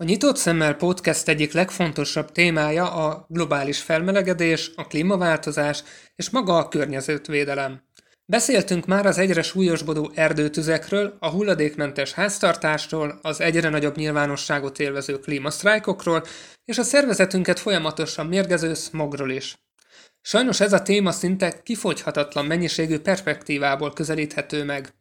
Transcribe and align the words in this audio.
A 0.00 0.04
Nyitott 0.04 0.36
Szemmel 0.36 0.74
Podcast 0.74 1.28
egyik 1.28 1.52
legfontosabb 1.52 2.32
témája 2.32 2.92
a 2.92 3.26
globális 3.28 3.80
felmelegedés, 3.80 4.70
a 4.74 4.86
klímaváltozás 4.86 5.82
és 6.16 6.30
maga 6.30 6.56
a 6.56 6.68
környezetvédelem. 6.68 7.82
Beszéltünk 8.24 8.86
már 8.86 9.06
az 9.06 9.18
egyre 9.18 9.42
súlyosbodó 9.42 10.10
erdőtüzekről, 10.14 11.16
a 11.18 11.28
hulladékmentes 11.28 12.12
háztartásról, 12.12 13.18
az 13.22 13.40
egyre 13.40 13.68
nagyobb 13.68 13.96
nyilvánosságot 13.96 14.78
élvező 14.78 15.18
klímasztrájkokról, 15.18 16.24
és 16.64 16.78
a 16.78 16.82
szervezetünket 16.82 17.58
folyamatosan 17.58 18.26
mérgező 18.26 18.74
smogról 18.74 19.30
is. 19.30 19.58
Sajnos 20.20 20.60
ez 20.60 20.72
a 20.72 20.82
téma 20.82 21.12
szinte 21.12 21.62
kifogyhatatlan 21.62 22.44
mennyiségű 22.44 22.98
perspektívából 22.98 23.92
közelíthető 23.92 24.64
meg. 24.64 24.92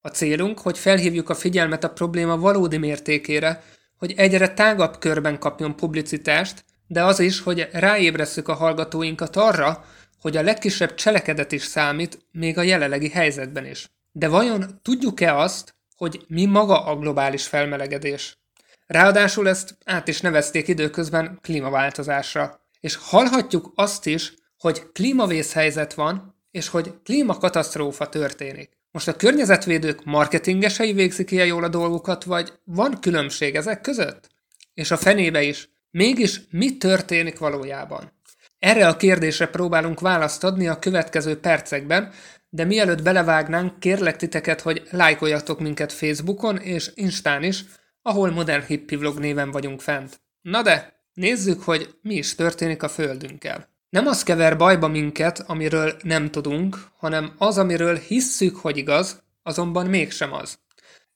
A 0.00 0.08
célunk, 0.08 0.58
hogy 0.58 0.78
felhívjuk 0.78 1.28
a 1.28 1.34
figyelmet 1.34 1.84
a 1.84 1.90
probléma 1.90 2.36
valódi 2.36 2.76
mértékére, 2.76 3.62
hogy 3.98 4.14
egyre 4.16 4.48
tágabb 4.48 4.98
körben 4.98 5.38
kapjon 5.38 5.76
publicitást, 5.76 6.64
de 6.86 7.04
az 7.04 7.20
is, 7.20 7.40
hogy 7.40 7.68
ráébresszük 7.72 8.48
a 8.48 8.54
hallgatóinkat 8.54 9.36
arra, 9.36 9.84
hogy 10.20 10.36
a 10.36 10.42
legkisebb 10.42 10.94
cselekedet 10.94 11.52
is 11.52 11.62
számít, 11.62 12.26
még 12.32 12.58
a 12.58 12.62
jelenlegi 12.62 13.08
helyzetben 13.08 13.66
is. 13.66 13.90
De 14.12 14.28
vajon 14.28 14.80
tudjuk-e 14.82 15.36
azt, 15.36 15.74
hogy 15.96 16.24
mi 16.28 16.44
maga 16.44 16.84
a 16.84 16.96
globális 16.96 17.46
felmelegedés? 17.46 18.38
Ráadásul 18.86 19.48
ezt 19.48 19.78
át 19.84 20.08
is 20.08 20.20
nevezték 20.20 20.68
időközben 20.68 21.38
klímaváltozásra. 21.42 22.60
És 22.80 22.96
hallhatjuk 22.96 23.72
azt 23.74 24.06
is, 24.06 24.34
hogy 24.58 24.92
klímavészhelyzet 24.92 25.94
van, 25.94 26.34
és 26.50 26.68
hogy 26.68 26.94
klímakatasztrófa 27.02 28.08
történik. 28.08 28.70
Most 28.96 29.08
a 29.08 29.16
környezetvédők 29.16 30.04
marketingesei 30.04 30.92
végzik 30.92 31.30
ilyen 31.30 31.46
jól 31.46 31.64
a 31.64 31.68
dolgukat, 31.68 32.24
vagy 32.24 32.52
van 32.64 33.00
különbség 33.00 33.54
ezek 33.54 33.80
között? 33.80 34.28
És 34.74 34.90
a 34.90 34.96
fenébe 34.96 35.42
is. 35.42 35.68
Mégis 35.90 36.40
mi 36.50 36.76
történik 36.76 37.38
valójában? 37.38 38.12
Erre 38.58 38.88
a 38.88 38.96
kérdésre 38.96 39.46
próbálunk 39.46 40.00
választ 40.00 40.44
adni 40.44 40.68
a 40.68 40.78
következő 40.78 41.40
percekben, 41.40 42.12
de 42.48 42.64
mielőtt 42.64 43.02
belevágnánk, 43.02 43.80
kérlek 43.80 44.16
titeket, 44.16 44.60
hogy 44.60 44.82
lájkoljatok 44.90 45.60
minket 45.60 45.92
Facebookon 45.92 46.56
és 46.56 46.90
Instán 46.94 47.42
is, 47.42 47.64
ahol 48.02 48.30
Modern 48.30 48.64
Hippie 48.66 48.98
Vlog 48.98 49.18
néven 49.18 49.50
vagyunk 49.50 49.80
fent. 49.80 50.20
Na 50.40 50.62
de, 50.62 51.02
nézzük, 51.12 51.62
hogy 51.62 51.94
mi 52.02 52.14
is 52.14 52.34
történik 52.34 52.82
a 52.82 52.88
Földünkkel. 52.88 53.75
Nem 53.96 54.06
az 54.06 54.22
kever 54.22 54.56
bajba 54.56 54.88
minket, 54.88 55.44
amiről 55.46 55.96
nem 56.02 56.30
tudunk, 56.30 56.78
hanem 56.96 57.32
az, 57.38 57.58
amiről 57.58 57.96
hisszük, 57.96 58.56
hogy 58.56 58.76
igaz, 58.76 59.22
azonban 59.42 59.86
mégsem 59.86 60.32
az. 60.32 60.58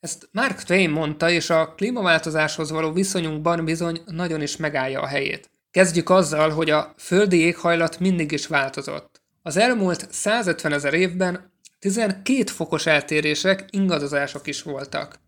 Ezt 0.00 0.28
Mark 0.32 0.62
Twain 0.62 0.90
mondta, 0.90 1.30
és 1.30 1.50
a 1.50 1.74
klímaváltozáshoz 1.76 2.70
való 2.70 2.92
viszonyunkban 2.92 3.64
bizony 3.64 4.02
nagyon 4.06 4.42
is 4.42 4.56
megállja 4.56 5.00
a 5.00 5.06
helyét. 5.06 5.50
Kezdjük 5.70 6.10
azzal, 6.10 6.50
hogy 6.50 6.70
a 6.70 6.94
földi 6.98 7.38
éghajlat 7.38 7.98
mindig 7.98 8.32
is 8.32 8.46
változott. 8.46 9.22
Az 9.42 9.56
elmúlt 9.56 10.06
150 10.10 10.72
ezer 10.72 10.94
évben 10.94 11.52
12 11.78 12.44
fokos 12.52 12.86
eltérések, 12.86 13.64
ingadozások 13.70 14.46
is 14.46 14.62
voltak. 14.62 15.20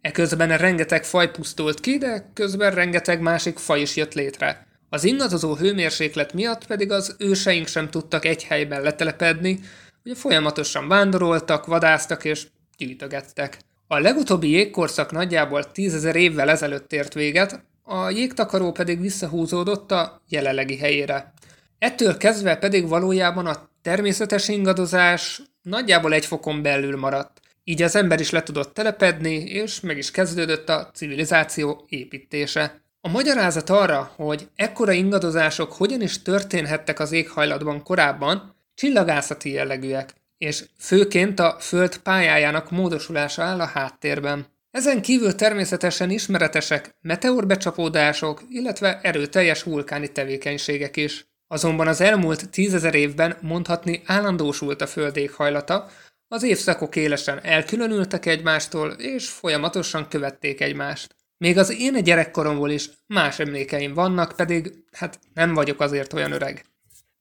Eközben 0.00 0.56
rengeteg 0.56 1.04
faj 1.04 1.30
pusztult 1.30 1.80
ki, 1.80 1.98
de 1.98 2.30
közben 2.34 2.74
rengeteg 2.74 3.20
másik 3.20 3.58
faj 3.58 3.80
is 3.80 3.96
jött 3.96 4.14
létre. 4.14 4.67
Az 4.90 5.04
ingadozó 5.04 5.54
hőmérséklet 5.54 6.32
miatt 6.32 6.66
pedig 6.66 6.90
az 6.90 7.14
őseink 7.18 7.66
sem 7.66 7.90
tudtak 7.90 8.24
egy 8.24 8.44
helyben 8.44 8.82
letelepedni, 8.82 9.60
ugye 10.04 10.14
folyamatosan 10.14 10.88
vándoroltak, 10.88 11.66
vadáztak 11.66 12.24
és 12.24 12.46
gyűjtögettek. 12.76 13.58
A 13.86 13.98
legutóbbi 13.98 14.50
jégkorszak 14.50 15.12
nagyjából 15.12 15.72
tízezer 15.72 16.16
évvel 16.16 16.50
ezelőtt 16.50 16.92
ért 16.92 17.14
véget, 17.14 17.62
a 17.82 18.10
jégtakaró 18.10 18.72
pedig 18.72 19.00
visszahúzódott 19.00 19.90
a 19.90 20.22
jelenlegi 20.28 20.76
helyére. 20.76 21.32
Ettől 21.78 22.16
kezdve 22.16 22.56
pedig 22.56 22.88
valójában 22.88 23.46
a 23.46 23.68
természetes 23.82 24.48
ingadozás 24.48 25.42
nagyjából 25.62 26.12
egy 26.12 26.26
fokon 26.26 26.62
belül 26.62 26.96
maradt. 26.96 27.40
Így 27.64 27.82
az 27.82 27.96
ember 27.96 28.20
is 28.20 28.30
le 28.30 28.42
tudott 28.42 28.74
telepedni, 28.74 29.34
és 29.34 29.80
meg 29.80 29.98
is 29.98 30.10
kezdődött 30.10 30.68
a 30.68 30.90
civilizáció 30.94 31.84
építése. 31.88 32.82
A 33.08 33.10
magyarázat 33.10 33.70
arra, 33.70 34.12
hogy 34.16 34.48
ekkora 34.56 34.92
ingadozások 34.92 35.72
hogyan 35.72 36.00
is 36.00 36.22
történhettek 36.22 37.00
az 37.00 37.12
éghajlatban 37.12 37.82
korábban, 37.82 38.54
csillagászati 38.74 39.50
jellegűek, 39.50 40.14
és 40.38 40.64
főként 40.78 41.40
a 41.40 41.56
Föld 41.60 41.96
pályájának 41.98 42.70
módosulása 42.70 43.42
áll 43.42 43.60
a 43.60 43.66
háttérben. 43.66 44.46
Ezen 44.70 45.02
kívül 45.02 45.34
természetesen 45.34 46.10
ismeretesek 46.10 46.96
meteorbecsapódások, 47.00 48.42
illetve 48.48 49.00
erőteljes 49.02 49.62
vulkáni 49.62 50.12
tevékenységek 50.12 50.96
is. 50.96 51.26
Azonban 51.46 51.86
az 51.86 52.00
elmúlt 52.00 52.50
tízezer 52.50 52.94
évben 52.94 53.36
mondhatni 53.40 54.02
állandósult 54.06 54.82
a 54.82 54.86
Föld 54.86 55.16
éghajlata, 55.16 55.88
az 56.28 56.42
évszakok 56.42 56.96
élesen 56.96 57.40
elkülönültek 57.42 58.26
egymástól, 58.26 58.90
és 58.90 59.28
folyamatosan 59.28 60.08
követték 60.08 60.60
egymást. 60.60 61.16
Még 61.38 61.58
az 61.58 61.80
én 61.80 62.02
gyerekkoromból 62.02 62.70
is 62.70 62.90
más 63.06 63.38
emlékeim 63.38 63.94
vannak, 63.94 64.32
pedig 64.36 64.84
hát 64.92 65.18
nem 65.34 65.54
vagyok 65.54 65.80
azért 65.80 66.12
olyan 66.12 66.32
öreg. 66.32 66.64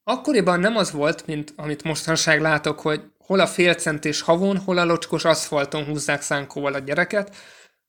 Akkoriban 0.03 0.59
nem 0.59 0.75
az 0.75 0.91
volt, 0.91 1.25
mint 1.25 1.53
amit 1.55 1.83
mostanság 1.83 2.41
látok, 2.41 2.79
hogy 2.79 3.01
hol 3.17 3.39
a 3.39 3.47
félcentés 3.47 4.21
havon, 4.21 4.57
hol 4.57 4.77
a 4.77 4.85
locskos 4.85 5.25
aszfalton 5.25 5.85
húzzák 5.85 6.21
szánkóval 6.21 6.73
a 6.73 6.79
gyereket, 6.79 7.35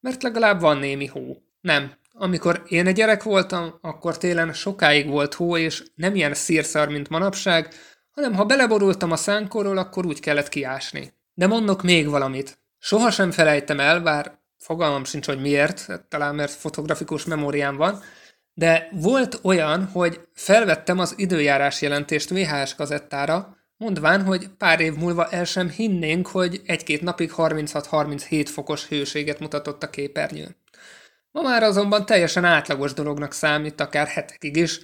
mert 0.01 0.23
legalább 0.23 0.61
van 0.61 0.79
némi 0.79 1.07
hó. 1.07 1.37
Nem. 1.61 1.93
Amikor 2.13 2.63
én 2.69 2.87
egy 2.87 2.95
gyerek 2.95 3.23
voltam, 3.23 3.79
akkor 3.81 4.17
télen 4.17 4.53
sokáig 4.53 5.09
volt 5.09 5.35
hó, 5.35 5.57
és 5.57 5.83
nem 5.95 6.15
ilyen 6.15 6.35
szírszar, 6.35 6.89
mint 6.89 7.09
manapság, 7.09 7.75
hanem 8.11 8.35
ha 8.35 8.45
beleborultam 8.45 9.11
a 9.11 9.17
szánkóról, 9.17 9.79
akkor 9.79 10.07
úgy 10.07 10.21
kellett 10.21 10.49
kiásni. 10.49 11.13
De 11.35 11.47
mondok 11.47 11.83
még 11.83 12.09
valamit. 12.09 12.59
Soha 12.79 13.11
sem 13.11 13.31
felejtem 13.31 13.81
el, 13.81 14.01
bár 14.01 14.38
fogalmam 14.59 15.05
sincs, 15.05 15.27
hogy 15.27 15.41
miért, 15.41 15.87
talán 16.09 16.35
mert 16.35 16.53
fotografikus 16.53 17.25
memóriám 17.25 17.77
van, 17.77 18.03
de 18.55 18.89
volt 18.93 19.39
olyan, 19.43 19.85
hogy 19.85 20.21
felvettem 20.35 20.99
az 20.99 21.15
időjárás 21.17 21.83
jelentést 21.83 22.29
VHS 22.29 22.75
kazettára, 22.75 23.57
mondván, 23.77 24.25
hogy 24.25 24.49
pár 24.49 24.81
év 24.81 24.95
múlva 24.95 25.29
el 25.29 25.45
sem 25.45 25.71
hinnénk, 25.71 26.27
hogy 26.27 26.63
egy-két 26.67 27.03
napig 27.03 27.33
36-37 27.37 28.47
fokos 28.51 28.87
hőséget 28.87 29.41
mutatott 29.41 29.83
a 29.83 29.91
képernyőn. 29.91 30.57
Ma 31.31 31.43
már 31.43 31.63
azonban 31.63 32.07
teljesen 32.07 32.45
átlagos 32.45 32.93
dolognak 32.93 33.33
számít, 33.33 33.81
akár 33.81 34.07
hetekig 34.07 34.57
is, 34.57 34.81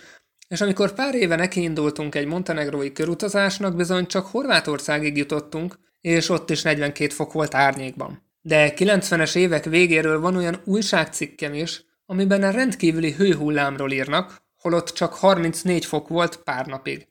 és 0.48 0.60
amikor 0.60 0.92
pár 0.92 1.14
éve 1.14 1.36
nekiindultunk 1.36 2.14
egy 2.14 2.26
montenegrói 2.26 2.92
körutazásnak, 2.92 3.76
bizony 3.76 4.06
csak 4.06 4.26
Horvátországig 4.26 5.16
jutottunk, 5.16 5.78
és 6.00 6.28
ott 6.28 6.50
is 6.50 6.62
42 6.62 7.14
fok 7.14 7.32
volt 7.32 7.54
árnyékban. 7.54 8.23
De 8.46 8.72
90-es 8.76 9.36
évek 9.36 9.64
végéről 9.64 10.20
van 10.20 10.36
olyan 10.36 10.60
újságcikkem 10.64 11.54
is, 11.54 11.84
amiben 12.06 12.42
a 12.42 12.50
rendkívüli 12.50 13.12
hőhullámról 13.12 13.92
írnak, 13.92 14.42
holott 14.56 14.88
csak 14.88 15.14
34 15.14 15.84
fok 15.84 16.08
volt 16.08 16.36
pár 16.36 16.66
napig. 16.66 17.08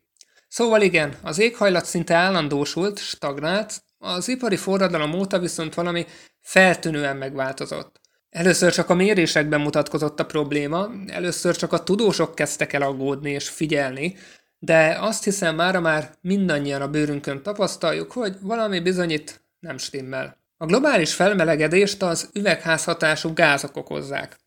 Szóval 0.48 0.82
igen, 0.82 1.16
az 1.22 1.40
éghajlat 1.40 1.86
szinte 1.86 2.16
állandósult, 2.16 3.00
stagnált, 3.00 3.84
az 3.98 4.28
ipari 4.28 4.56
forradalom 4.56 5.14
óta 5.14 5.40
viszont 5.40 5.74
valami 5.74 6.06
feltűnően 6.40 7.18
megváltozott. 7.18 8.00
Először 8.30 8.74
csak 8.74 8.90
a 8.90 8.96
mérésekben 8.96 9.62
mutatkozott 9.62 10.20
a 10.20 10.26
probléma, 10.26 10.90
először 11.08 11.56
csak 11.56 11.74
a 11.74 11.84
tudósok 11.84 12.36
kezdtek 12.36 12.74
el 12.74 12.82
aggódni 12.82 13.32
és 13.32 13.50
figyelni, 13.50 14.16
de 14.60 14.98
azt 15.00 15.24
hiszem 15.24 15.56
mára 15.56 15.80
már 15.80 16.14
mindannyian 16.22 16.82
a 16.82 16.88
bőrünkön 16.88 17.42
tapasztaljuk, 17.44 18.12
hogy 18.12 18.36
valami 18.42 18.80
bizonyít 18.80 19.44
nem 19.60 19.78
stimmel. 19.78 20.43
A 20.58 20.66
globális 20.66 21.14
felmelegedést 21.14 22.02
az 22.02 22.30
üvegházhatású 22.34 23.34
gázok 23.34 23.78
okozzák. 23.78 24.38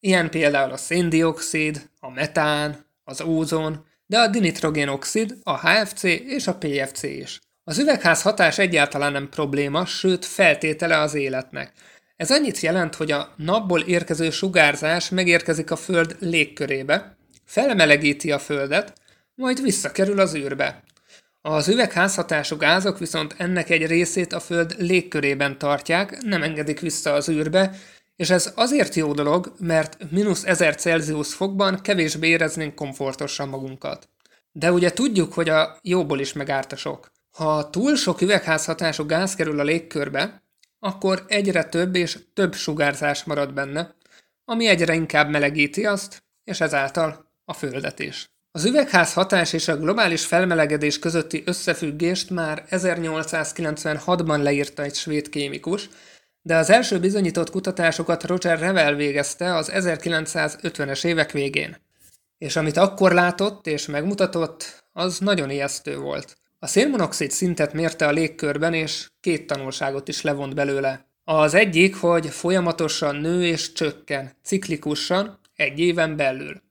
Ilyen 0.00 0.30
például 0.30 0.72
a 0.72 0.76
széndiokszid, 0.76 1.90
a 2.00 2.10
metán, 2.10 2.86
az 3.04 3.20
ózon, 3.20 3.86
de 4.06 4.18
a 4.18 4.28
dinitrogénoxid, 4.28 5.36
a 5.42 5.68
HFC 5.68 6.02
és 6.02 6.46
a 6.46 6.54
PFC 6.54 7.02
is. 7.02 7.40
Az 7.64 7.78
üvegház 7.78 8.22
hatás 8.22 8.58
egyáltalán 8.58 9.12
nem 9.12 9.28
probléma, 9.28 9.86
sőt 9.86 10.24
feltétele 10.24 10.98
az 10.98 11.14
életnek. 11.14 11.72
Ez 12.16 12.30
annyit 12.30 12.60
jelent, 12.60 12.94
hogy 12.94 13.10
a 13.10 13.34
napból 13.36 13.80
érkező 13.80 14.30
sugárzás 14.30 15.08
megérkezik 15.08 15.70
a 15.70 15.76
Föld 15.76 16.16
légkörébe, 16.20 17.16
felmelegíti 17.44 18.32
a 18.32 18.38
Földet, 18.38 18.92
majd 19.34 19.62
visszakerül 19.62 20.20
az 20.20 20.34
űrbe. 20.34 20.82
Az 21.46 21.68
üvegházhatású 21.68 22.56
gázok 22.56 22.98
viszont 22.98 23.34
ennek 23.38 23.70
egy 23.70 23.86
részét 23.86 24.32
a 24.32 24.40
Föld 24.40 24.74
légkörében 24.78 25.58
tartják, 25.58 26.22
nem 26.22 26.42
engedik 26.42 26.80
vissza 26.80 27.12
az 27.12 27.28
űrbe, 27.28 27.76
és 28.16 28.30
ez 28.30 28.52
azért 28.54 28.94
jó 28.94 29.12
dolog, 29.12 29.52
mert 29.58 30.10
mínusz 30.10 30.44
1000 30.44 30.74
Celsius 30.74 31.34
fokban 31.34 31.80
kevésbé 31.80 32.28
éreznénk 32.28 32.74
komfortosan 32.74 33.48
magunkat. 33.48 34.08
De 34.52 34.72
ugye 34.72 34.90
tudjuk, 34.90 35.32
hogy 35.32 35.48
a 35.48 35.78
jóból 35.82 36.20
is 36.20 36.32
megárt 36.32 36.72
a 36.72 36.76
sok. 36.76 37.10
Ha 37.30 37.70
túl 37.70 37.96
sok 37.96 38.20
üvegházhatású 38.20 39.06
gáz 39.06 39.34
kerül 39.34 39.60
a 39.60 39.64
légkörbe, 39.64 40.42
akkor 40.78 41.24
egyre 41.26 41.64
több 41.64 41.94
és 41.94 42.18
több 42.34 42.54
sugárzás 42.54 43.24
marad 43.24 43.52
benne, 43.52 43.94
ami 44.44 44.66
egyre 44.66 44.94
inkább 44.94 45.30
melegíti 45.30 45.86
azt, 45.86 46.22
és 46.44 46.60
ezáltal 46.60 47.30
a 47.44 47.52
Földet 47.52 47.98
is. 47.98 48.33
Az 48.56 48.64
üvegház 48.64 49.12
hatás 49.12 49.52
és 49.52 49.68
a 49.68 49.76
globális 49.76 50.26
felmelegedés 50.26 50.98
közötti 50.98 51.42
összefüggést 51.46 52.30
már 52.30 52.64
1896-ban 52.70 54.42
leírta 54.42 54.82
egy 54.82 54.94
svéd 54.94 55.28
kémikus, 55.28 55.88
de 56.42 56.56
az 56.56 56.70
első 56.70 57.00
bizonyított 57.00 57.50
kutatásokat 57.50 58.24
Roger 58.24 58.58
Revel 58.58 58.94
végezte 58.94 59.54
az 59.54 59.70
1950-es 59.74 61.04
évek 61.04 61.32
végén. 61.32 61.76
És 62.38 62.56
amit 62.56 62.76
akkor 62.76 63.12
látott 63.12 63.66
és 63.66 63.86
megmutatott, 63.86 64.84
az 64.92 65.18
nagyon 65.18 65.50
ijesztő 65.50 65.98
volt. 65.98 66.36
A 66.58 66.66
szénmonoxid 66.66 67.30
szintet 67.30 67.72
mérte 67.72 68.06
a 68.06 68.12
légkörben, 68.12 68.74
és 68.74 69.10
két 69.20 69.46
tanulságot 69.46 70.08
is 70.08 70.22
levont 70.22 70.54
belőle. 70.54 71.06
Az 71.24 71.54
egyik, 71.54 71.96
hogy 71.96 72.26
folyamatosan 72.26 73.16
nő 73.16 73.44
és 73.44 73.72
csökken, 73.72 74.32
ciklikusan, 74.42 75.38
egy 75.56 75.78
éven 75.78 76.16
belül. 76.16 76.63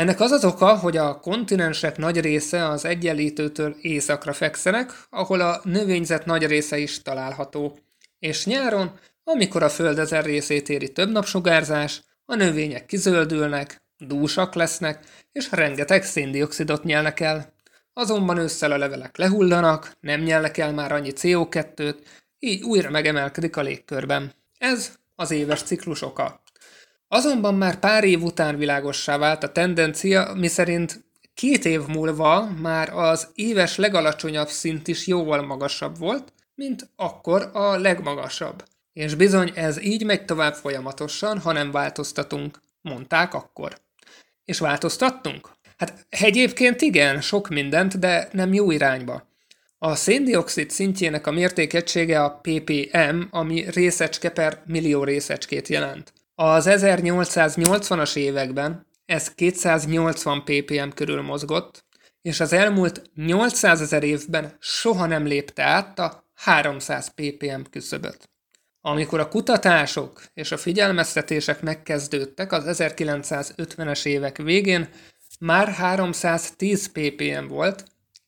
Ennek 0.00 0.20
az 0.20 0.30
az 0.30 0.44
oka, 0.44 0.76
hogy 0.76 0.96
a 0.96 1.20
kontinensek 1.20 1.96
nagy 1.96 2.20
része 2.20 2.68
az 2.68 2.84
egyenlítőtől 2.84 3.76
északra 3.80 4.32
fekszenek, 4.32 4.92
ahol 5.10 5.40
a 5.40 5.60
növényzet 5.64 6.24
nagy 6.26 6.46
része 6.46 6.78
is 6.78 7.02
található. 7.02 7.78
És 8.18 8.46
nyáron, 8.46 8.98
amikor 9.24 9.62
a 9.62 9.68
föld 9.68 9.98
ezer 9.98 10.24
részét 10.24 10.68
éri 10.68 10.92
több 10.92 11.10
napsugárzás, 11.10 12.02
a 12.24 12.34
növények 12.34 12.86
kizöldülnek, 12.86 13.82
dúsak 13.98 14.54
lesznek, 14.54 15.04
és 15.32 15.50
rengeteg 15.50 16.04
széndiokszidot 16.04 16.84
nyelnek 16.84 17.20
el. 17.20 17.52
Azonban 17.92 18.38
ősszel 18.38 18.72
a 18.72 18.78
levelek 18.78 19.16
lehullanak, 19.16 19.96
nem 20.00 20.20
nyelnek 20.20 20.58
el 20.58 20.72
már 20.72 20.92
annyi 20.92 21.12
CO2-t, 21.16 21.96
így 22.38 22.62
újra 22.62 22.90
megemelkedik 22.90 23.56
a 23.56 23.62
légkörben. 23.62 24.32
Ez 24.58 24.92
az 25.14 25.30
éves 25.30 25.62
ciklus 25.62 26.02
oka. 26.02 26.39
Azonban 27.12 27.54
már 27.54 27.78
pár 27.78 28.04
év 28.04 28.22
után 28.22 28.56
világossá 28.56 29.18
vált 29.18 29.42
a 29.42 29.52
tendencia, 29.52 30.32
miszerint 30.34 31.04
két 31.34 31.64
év 31.64 31.86
múlva 31.86 32.50
már 32.60 32.92
az 32.92 33.28
éves 33.34 33.76
legalacsonyabb 33.76 34.48
szint 34.48 34.88
is 34.88 35.06
jóval 35.06 35.42
magasabb 35.42 35.98
volt, 35.98 36.32
mint 36.54 36.88
akkor 36.96 37.50
a 37.52 37.76
legmagasabb. 37.76 38.64
És 38.92 39.14
bizony 39.14 39.52
ez 39.54 39.82
így 39.82 40.04
megy 40.04 40.24
tovább 40.24 40.54
folyamatosan, 40.54 41.38
ha 41.38 41.52
nem 41.52 41.70
változtatunk, 41.70 42.60
mondták 42.80 43.34
akkor. 43.34 43.78
És 44.44 44.58
változtattunk? 44.58 45.50
Hát 45.76 46.06
egyébként 46.08 46.80
igen, 46.80 47.20
sok 47.20 47.48
mindent, 47.48 47.98
de 47.98 48.28
nem 48.32 48.52
jó 48.52 48.70
irányba. 48.70 49.28
A 49.78 49.94
széndiokszid 49.94 50.70
szintjének 50.70 51.26
a 51.26 51.30
mértékegysége 51.30 52.22
a 52.22 52.40
ppm, 52.42 53.20
ami 53.30 53.70
részecske 53.70 54.30
per 54.30 54.62
millió 54.66 55.04
részecskét 55.04 55.68
jelent. 55.68 56.12
Az 56.42 56.66
1880-as 56.68 58.16
években 58.16 58.86
ez 59.06 59.34
280 59.34 60.44
ppm 60.44 60.88
körül 60.94 61.22
mozgott, 61.22 61.84
és 62.22 62.40
az 62.40 62.52
elmúlt 62.52 63.02
800 63.14 63.80
ezer 63.80 64.02
évben 64.02 64.56
soha 64.58 65.06
nem 65.06 65.26
lépte 65.26 65.62
át 65.62 65.98
a 65.98 66.24
300 66.34 67.08
ppm 67.14 67.60
küszöböt. 67.70 68.30
Amikor 68.80 69.20
a 69.20 69.28
kutatások 69.28 70.22
és 70.34 70.52
a 70.52 70.56
figyelmeztetések 70.56 71.62
megkezdődtek 71.62 72.52
az 72.52 72.64
1950-es 72.66 74.06
évek 74.06 74.36
végén, 74.36 74.88
már 75.40 75.68
310 75.68 76.92
ppm 76.92 77.46
volt, 77.46 77.84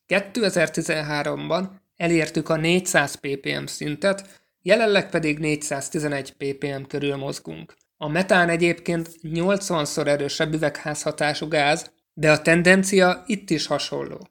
2013-ban 0.09 1.65
elértük 1.97 2.49
a 2.49 2.57
400 2.57 3.15
ppm 3.15 3.65
szintet, 3.67 4.41
jelenleg 4.63 5.11
pedig 5.11 5.39
411 5.39 6.33
ppm 6.33 6.83
körül 6.83 7.17
mozgunk. 7.17 7.75
A 8.03 8.09
metán 8.09 8.49
egyébként 8.49 9.11
80-szor 9.23 10.07
erősebb 10.07 10.55
üvegházhatású 10.55 11.49
gáz, 11.49 11.93
de 12.15 12.31
a 12.31 12.43
tendencia 12.43 13.23
itt 13.27 13.51
is 13.51 13.67
hasonló. 13.67 14.29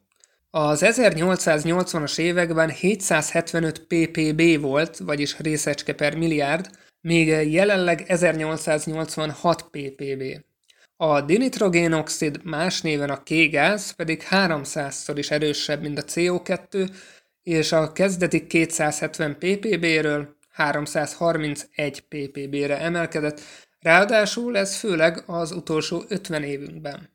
Az 0.49 0.81
1880-as 0.85 2.17
években 2.19 2.69
775 2.69 3.79
ppb 3.87 4.61
volt, 4.61 4.97
vagyis 4.97 5.39
részecske 5.39 5.93
per 5.93 6.15
milliárd, 6.15 6.69
míg 7.01 7.27
jelenleg 7.51 8.03
1886 8.07 9.61
ppb. 9.61 10.23
A 10.97 11.21
dinitrogénoxid 11.21 12.43
más 12.43 12.81
néven 12.81 13.09
a 13.09 13.23
K-gáz 13.23 13.91
pedig 13.91 14.23
300-szor 14.29 15.13
is 15.15 15.31
erősebb, 15.31 15.81
mint 15.81 15.97
a 15.97 16.03
CO2, 16.03 16.89
és 17.43 17.71
a 17.71 17.91
kezdeti 17.91 18.47
270 18.47 19.37
ppb-ről 19.39 20.39
331 20.51 22.01
ppb-re 22.01 22.79
emelkedett, 22.79 23.41
ráadásul 23.79 24.57
ez 24.57 24.75
főleg 24.75 25.23
az 25.25 25.51
utolsó 25.51 26.03
50 26.07 26.43
évünkben. 26.43 27.09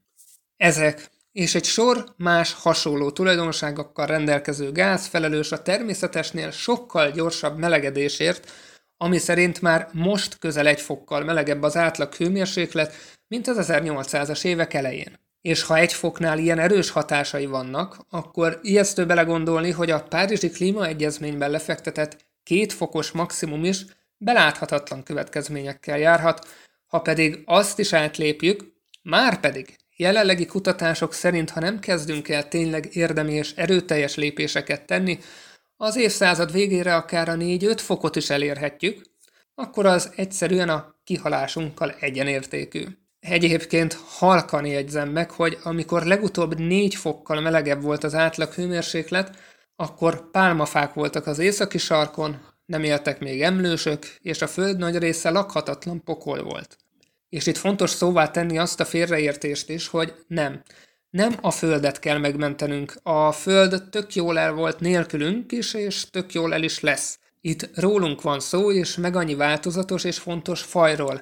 Ezek 0.56 1.10
és 1.36 1.54
egy 1.54 1.64
sor 1.64 2.04
más 2.16 2.52
hasonló 2.52 3.10
tulajdonságokkal 3.10 4.06
rendelkező 4.06 4.72
gáz 4.72 5.06
felelős 5.06 5.52
a 5.52 5.62
természetesnél 5.62 6.50
sokkal 6.50 7.10
gyorsabb 7.10 7.58
melegedésért, 7.58 8.52
ami 8.96 9.18
szerint 9.18 9.60
már 9.60 9.88
most 9.92 10.38
közel 10.38 10.66
egy 10.66 10.80
fokkal 10.80 11.24
melegebb 11.24 11.62
az 11.62 11.76
átlag 11.76 12.14
hőmérséklet, 12.14 12.94
mint 13.28 13.48
az 13.48 13.66
1800-as 13.70 14.44
évek 14.44 14.74
elején. 14.74 15.18
És 15.40 15.62
ha 15.62 15.76
egy 15.76 15.92
foknál 15.92 16.38
ilyen 16.38 16.58
erős 16.58 16.90
hatásai 16.90 17.46
vannak, 17.46 17.98
akkor 18.10 18.58
ijesztő 18.62 19.06
belegondolni, 19.06 19.70
hogy 19.70 19.90
a 19.90 20.02
Párizsi 20.02 20.50
Klímaegyezményben 20.50 21.50
lefektetett 21.50 22.25
két 22.46 22.72
fokos 22.72 23.10
maximum 23.10 23.64
is 23.64 23.84
beláthatatlan 24.16 25.02
következményekkel 25.02 25.98
járhat, 25.98 26.46
ha 26.86 27.00
pedig 27.00 27.42
azt 27.44 27.78
is 27.78 27.92
átlépjük, 27.92 28.72
már 29.02 29.40
pedig 29.40 29.76
jelenlegi 29.96 30.46
kutatások 30.46 31.12
szerint, 31.14 31.50
ha 31.50 31.60
nem 31.60 31.78
kezdünk 31.78 32.28
el 32.28 32.48
tényleg 32.48 32.88
érdemi 32.96 33.32
és 33.32 33.52
erőteljes 33.52 34.14
lépéseket 34.14 34.86
tenni, 34.86 35.18
az 35.76 35.96
évszázad 35.96 36.52
végére 36.52 36.94
akár 36.94 37.28
a 37.28 37.34
4-5 37.34 37.78
fokot 37.82 38.16
is 38.16 38.30
elérhetjük, 38.30 39.02
akkor 39.54 39.86
az 39.86 40.12
egyszerűen 40.16 40.68
a 40.68 40.94
kihalásunkkal 41.04 41.94
egyenértékű. 42.00 42.84
Egyébként 43.20 43.98
halkan 44.08 44.66
jegyzem 44.66 45.08
meg, 45.08 45.30
hogy 45.30 45.58
amikor 45.62 46.04
legutóbb 46.04 46.58
4 46.58 46.94
fokkal 46.94 47.40
melegebb 47.40 47.82
volt 47.82 48.04
az 48.04 48.14
átlag 48.14 48.52
hőmérséklet, 48.52 49.36
akkor 49.76 50.30
pálmafák 50.30 50.94
voltak 50.94 51.26
az 51.26 51.38
északi 51.38 51.78
sarkon, 51.78 52.40
nem 52.66 52.82
éltek 52.82 53.20
még 53.20 53.42
emlősök, 53.42 54.16
és 54.20 54.42
a 54.42 54.46
föld 54.46 54.78
nagy 54.78 54.98
része 54.98 55.30
lakhatatlan 55.30 56.04
pokol 56.04 56.42
volt. 56.42 56.76
És 57.28 57.46
itt 57.46 57.56
fontos 57.56 57.90
szóvá 57.90 58.30
tenni 58.30 58.58
azt 58.58 58.80
a 58.80 58.84
félreértést 58.84 59.68
is, 59.68 59.88
hogy 59.88 60.14
nem. 60.26 60.62
Nem 61.10 61.36
a 61.40 61.50
földet 61.50 61.98
kell 61.98 62.18
megmentenünk. 62.18 62.94
A 63.02 63.32
föld 63.32 63.82
tök 63.90 64.14
jól 64.14 64.38
el 64.38 64.52
volt 64.52 64.80
nélkülünk 64.80 65.52
is, 65.52 65.74
és 65.74 66.10
tök 66.10 66.32
jól 66.32 66.54
el 66.54 66.62
is 66.62 66.80
lesz. 66.80 67.18
Itt 67.40 67.70
rólunk 67.74 68.22
van 68.22 68.40
szó, 68.40 68.72
és 68.72 68.96
meg 68.96 69.16
annyi 69.16 69.34
változatos 69.34 70.04
és 70.04 70.18
fontos 70.18 70.62
fajról. 70.62 71.20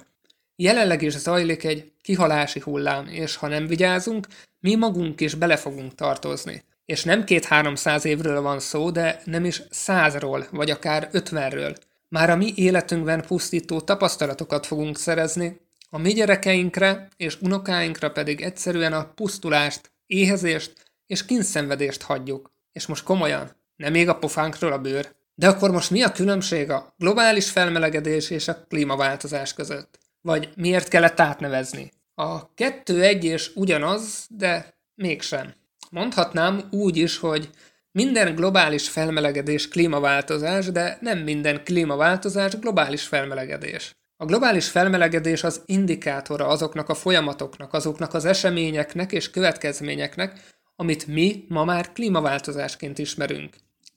Jelenleg 0.57 1.03
is 1.03 1.17
zajlik 1.19 1.65
egy 1.65 1.93
kihalási 2.03 2.61
hullám, 2.61 3.07
és 3.07 3.37
ha 3.37 3.49
nem 3.49 3.67
vigyázunk, 3.67 4.27
mi 4.61 4.75
magunk 4.75 5.21
is 5.21 5.35
bele 5.35 5.57
fogunk 5.57 5.95
tartozni. 5.95 6.65
És 6.87 7.05
nem 7.05 7.25
két-háromszáz 7.25 8.05
évről 8.05 8.41
van 8.41 8.61
szó, 8.61 8.91
de 8.91 9.21
nem 9.25 9.45
is 9.45 9.63
százról, 9.71 10.47
vagy 10.51 10.71
akár 10.71 11.09
ötvenről. 11.13 11.75
Már 12.09 12.31
a 12.31 12.37
mi 12.37 12.53
életünkben 12.57 13.27
pusztító 13.27 13.81
tapasztalatokat 13.81 14.67
fogunk 14.67 14.99
szerezni, 14.99 15.61
a 15.91 15.99
mi 15.99 16.13
gyerekeinkre 16.13 17.09
és 17.17 17.41
unokáinkra 17.41 18.11
pedig 18.11 18.41
egyszerűen 18.41 18.93
a 18.93 19.05
pusztulást, 19.15 19.93
éhezést 20.07 20.73
és 21.07 21.25
kínszenvedést 21.25 22.03
hagyjuk. 22.03 22.53
És 22.73 22.87
most 22.87 23.05
komolyan, 23.05 23.51
nem 23.77 23.93
még 23.93 24.09
a 24.09 24.19
pofánkról 24.19 24.73
a 24.73 24.79
bőr. 24.79 25.15
De 25.35 25.49
akkor 25.49 25.71
most 25.71 25.91
mi 25.91 26.03
a 26.03 26.13
különbség 26.13 26.71
a 26.71 26.95
globális 26.99 27.51
felmelegedés 27.51 28.31
és 28.31 28.49
a 28.49 28.65
klímaváltozás 28.69 29.55
között? 29.55 29.99
Vagy 30.21 30.49
miért 30.57 30.89
kellett 30.89 31.21
átnevezni? 31.21 31.93
A 32.15 32.55
kettő 32.55 33.03
egy 33.03 33.25
és 33.25 33.51
ugyanaz, 33.55 34.27
de 34.29 34.75
mégsem. 34.95 35.55
Mondhatnám 35.95 36.61
úgy 36.71 36.97
is, 36.97 37.19
hogy 37.19 37.51
minden 37.93 38.35
globális 38.35 38.89
felmelegedés 38.89 39.69
klímaváltozás, 39.69 40.67
de 40.67 40.99
nem 41.01 41.19
minden 41.19 41.65
klímaváltozás 41.65 42.59
globális 42.59 43.03
felmelegedés. 43.03 43.93
A 44.17 44.25
globális 44.25 44.69
felmelegedés 44.69 45.45
az 45.45 45.63
indikátora 45.67 46.47
azoknak 46.47 46.89
a 46.89 46.95
folyamatoknak, 46.95 47.73
azoknak 47.73 48.15
az 48.15 48.25
eseményeknek 48.25 49.13
és 49.13 49.31
következményeknek, 49.31 50.41
amit 50.77 51.07
mi 51.07 51.45
ma 51.49 51.65
már 51.65 51.93
klímaváltozásként 51.93 52.99
ismerünk. 52.99 53.55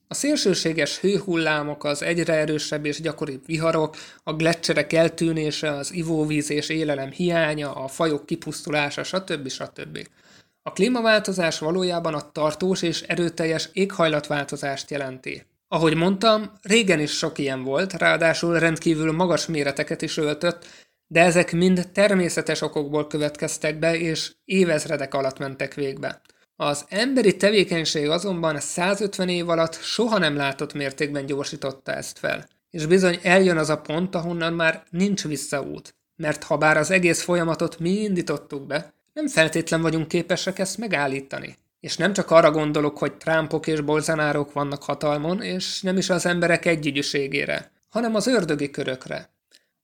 A 0.07 0.13
szélsőséges 0.13 0.99
hőhullámok, 0.99 1.83
az 1.83 2.01
egyre 2.01 2.33
erősebb 2.33 2.85
és 2.85 3.01
gyakoribb 3.01 3.45
viharok, 3.45 3.95
a 4.23 4.33
gletszerek 4.33 4.93
eltűnése, 4.93 5.71
az 5.71 5.93
ivóvíz 5.93 6.49
és 6.49 6.69
élelem 6.69 7.11
hiánya, 7.11 7.71
a 7.71 7.87
fajok 7.87 8.25
kipusztulása, 8.25 9.03
stb. 9.03 9.49
stb. 9.49 10.07
A 10.67 10.71
klímaváltozás 10.71 11.59
valójában 11.59 12.13
a 12.13 12.31
tartós 12.31 12.81
és 12.81 13.01
erőteljes 13.01 13.69
éghajlatváltozást 13.73 14.91
jelenti. 14.91 15.45
Ahogy 15.67 15.95
mondtam, 15.95 16.51
régen 16.61 16.99
is 16.99 17.11
sok 17.11 17.37
ilyen 17.37 17.63
volt, 17.63 17.93
ráadásul 17.93 18.59
rendkívül 18.59 19.11
magas 19.11 19.45
méreteket 19.45 20.01
is 20.01 20.17
öltött, 20.17 20.65
de 21.07 21.21
ezek 21.21 21.51
mind 21.51 21.89
természetes 21.93 22.61
okokból 22.61 23.07
következtek 23.07 23.79
be, 23.79 23.97
és 23.97 24.31
évezredek 24.45 25.13
alatt 25.13 25.37
mentek 25.37 25.73
végbe. 25.73 26.21
Az 26.55 26.85
emberi 26.89 27.35
tevékenység 27.35 28.09
azonban 28.09 28.59
150 28.59 29.29
év 29.29 29.49
alatt 29.49 29.79
soha 29.81 30.17
nem 30.17 30.35
látott 30.35 30.73
mértékben 30.73 31.25
gyorsította 31.25 31.93
ezt 31.93 32.19
fel. 32.19 32.47
És 32.69 32.85
bizony 32.85 33.19
eljön 33.23 33.57
az 33.57 33.69
a 33.69 33.81
pont, 33.81 34.15
ahonnan 34.15 34.53
már 34.53 34.83
nincs 34.89 35.23
visszaút. 35.23 35.95
Mert 36.15 36.43
ha 36.43 36.57
bár 36.57 36.77
az 36.77 36.91
egész 36.91 37.21
folyamatot 37.21 37.79
mi 37.79 37.89
indítottuk 37.89 38.65
be, 38.65 38.95
nem 39.17 39.27
feltétlen 39.27 39.81
vagyunk 39.81 40.07
képesek 40.07 40.59
ezt 40.59 40.77
megállítani. 40.77 41.57
És 41.79 41.97
nem 41.97 42.13
csak 42.13 42.31
arra 42.31 42.51
gondolok, 42.51 42.97
hogy 42.97 43.13
Trumpok 43.13 43.67
és 43.67 43.81
Bolzanárok 43.81 44.53
vannak 44.53 44.83
hatalmon, 44.83 45.41
és 45.41 45.81
nem 45.81 45.97
is 45.97 46.09
az 46.09 46.25
emberek 46.25 46.65
együgyűségére, 46.65 47.71
hanem 47.89 48.15
az 48.15 48.27
ördögi 48.27 48.69
körökre. 48.69 49.29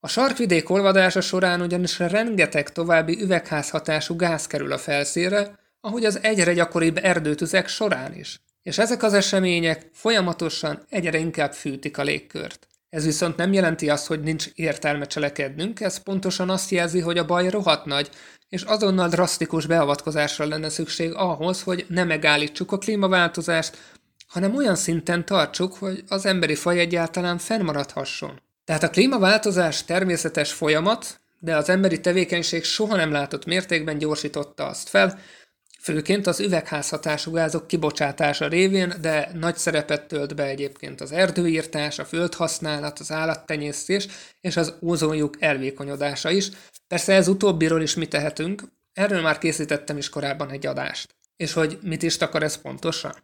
A 0.00 0.08
sarkvidék 0.08 0.70
olvadása 0.70 1.20
során 1.20 1.60
ugyanis 1.60 1.98
rengeteg 1.98 2.72
további 2.72 3.22
üvegházhatású 3.22 4.16
gáz 4.16 4.46
kerül 4.46 4.72
a 4.72 4.78
felszínre, 4.78 5.58
ahogy 5.80 6.04
az 6.04 6.18
egyre 6.22 6.52
gyakoribb 6.52 6.98
erdőtüzek 7.02 7.68
során 7.68 8.14
is. 8.14 8.40
És 8.62 8.78
ezek 8.78 9.02
az 9.02 9.14
események 9.14 9.90
folyamatosan 9.92 10.84
egyre 10.88 11.18
inkább 11.18 11.52
fűtik 11.52 11.98
a 11.98 12.02
légkört. 12.02 12.68
Ez 12.94 13.04
viszont 13.04 13.36
nem 13.36 13.52
jelenti 13.52 13.90
azt, 13.90 14.06
hogy 14.06 14.20
nincs 14.20 14.46
értelme 14.54 15.06
cselekednünk, 15.06 15.80
ez 15.80 15.98
pontosan 15.98 16.50
azt 16.50 16.70
jelzi, 16.70 17.00
hogy 17.00 17.18
a 17.18 17.24
baj 17.24 17.48
rohadt 17.48 17.84
nagy, 17.84 18.10
és 18.54 18.62
azonnal 18.62 19.08
drasztikus 19.08 19.66
beavatkozásra 19.66 20.46
lenne 20.46 20.68
szükség 20.68 21.12
ahhoz, 21.14 21.62
hogy 21.62 21.86
ne 21.88 22.04
megállítsuk 22.04 22.72
a 22.72 22.78
klímaváltozást, 22.78 23.78
hanem 24.26 24.56
olyan 24.56 24.74
szinten 24.74 25.24
tartsuk, 25.24 25.74
hogy 25.74 26.04
az 26.08 26.26
emberi 26.26 26.54
faj 26.54 26.78
egyáltalán 26.78 27.38
fennmaradhasson. 27.38 28.40
Tehát 28.64 28.82
a 28.82 28.90
klímaváltozás 28.90 29.84
természetes 29.84 30.52
folyamat, 30.52 31.20
de 31.38 31.56
az 31.56 31.68
emberi 31.68 32.00
tevékenység 32.00 32.64
soha 32.64 32.96
nem 32.96 33.12
látott 33.12 33.44
mértékben 33.44 33.98
gyorsította 33.98 34.66
azt 34.66 34.88
fel, 34.88 35.18
főként 35.84 36.26
az 36.26 36.40
üvegházhatású 36.40 37.30
gázok 37.30 37.66
kibocsátása 37.66 38.48
révén, 38.48 38.94
de 39.00 39.30
nagy 39.34 39.56
szerepet 39.56 40.08
tölt 40.08 40.34
be 40.34 40.44
egyébként 40.44 41.00
az 41.00 41.12
erdőírtás, 41.12 41.98
a 41.98 42.04
földhasználat, 42.04 42.98
az 42.98 43.12
állattenyésztés 43.12 44.06
és 44.40 44.56
az 44.56 44.74
ózonjuk 44.82 45.36
elvékonyodása 45.40 46.30
is. 46.30 46.48
Persze 46.94 47.14
ez 47.14 47.28
utóbbiról 47.28 47.82
is 47.82 47.94
mi 47.94 48.06
tehetünk, 48.06 48.62
erről 48.92 49.20
már 49.20 49.38
készítettem 49.38 49.96
is 49.96 50.08
korábban 50.08 50.50
egy 50.50 50.66
adást. 50.66 51.14
És 51.36 51.52
hogy 51.52 51.78
mit 51.82 52.02
is 52.02 52.16
takar 52.16 52.42
ez 52.42 52.56
pontosan? 52.56 53.14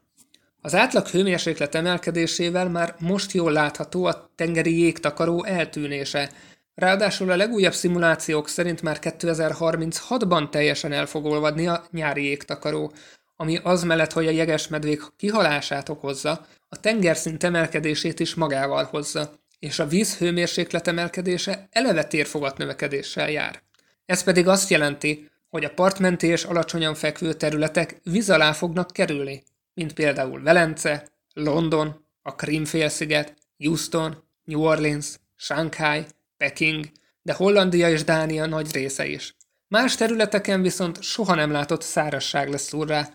Az 0.60 0.74
átlag 0.74 1.06
hőmérséklet 1.06 1.74
emelkedésével 1.74 2.68
már 2.68 2.94
most 2.98 3.32
jól 3.32 3.52
látható 3.52 4.04
a 4.04 4.30
tengeri 4.34 4.78
jégtakaró 4.78 5.44
eltűnése, 5.44 6.30
Ráadásul 6.74 7.30
a 7.30 7.36
legújabb 7.36 7.72
szimulációk 7.72 8.48
szerint 8.48 8.82
már 8.82 8.98
2036-ban 9.00 10.50
teljesen 10.50 10.92
el 10.92 11.06
fog 11.06 11.24
olvadni 11.24 11.66
a 11.66 11.84
nyári 11.90 12.24
jégtakaró, 12.24 12.92
ami 13.36 13.58
az 13.62 13.82
mellett, 13.82 14.12
hogy 14.12 14.26
a 14.26 14.30
jegesmedvék 14.30 15.02
kihalását 15.16 15.88
okozza, 15.88 16.46
a 16.68 16.80
tengerszint 16.80 17.44
emelkedését 17.44 18.20
is 18.20 18.34
magával 18.34 18.84
hozza, 18.84 19.39
és 19.60 19.78
a 19.78 19.86
víz 19.86 20.16
hőmérséklet 20.16 20.88
emelkedése 20.88 21.68
eleve 21.70 22.04
térfogat 22.04 22.56
növekedéssel 22.56 23.30
jár. 23.30 23.62
Ez 24.06 24.22
pedig 24.22 24.48
azt 24.48 24.70
jelenti, 24.70 25.30
hogy 25.48 25.64
a 25.64 25.74
partmenti 25.74 26.26
és 26.26 26.44
alacsonyan 26.44 26.94
fekvő 26.94 27.32
területek 27.32 28.00
víz 28.02 28.30
alá 28.30 28.52
fognak 28.52 28.90
kerülni, 28.90 29.42
mint 29.74 29.92
például 29.92 30.42
Velence, 30.42 31.06
London, 31.32 32.04
a 32.22 32.34
Krim-félsziget, 32.34 33.34
Houston, 33.58 34.22
New 34.44 34.60
Orleans, 34.60 35.06
Shanghai, 35.36 36.04
Peking, 36.36 36.84
de 37.22 37.32
Hollandia 37.32 37.90
és 37.90 38.04
Dánia 38.04 38.46
nagy 38.46 38.72
része 38.72 39.06
is. 39.06 39.34
Más 39.68 39.94
területeken 39.94 40.62
viszont 40.62 41.02
soha 41.02 41.34
nem 41.34 41.50
látott 41.50 41.82
szárasság 41.82 42.48
lesz 42.48 42.72
rá. 42.72 43.08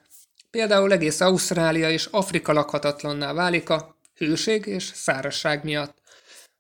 Például 0.50 0.92
egész 0.92 1.22
Ausztrália 1.22 1.90
és 1.90 2.06
Afrika 2.12 2.54
lakhatatlanná 2.54 3.34
válik 3.34 3.70
a 3.70 3.98
hőség 4.16 4.66
és 4.66 4.84
szárasság 4.84 5.64
miatt. 5.64 6.02